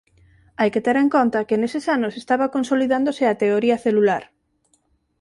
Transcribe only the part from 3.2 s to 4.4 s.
a teoría celular.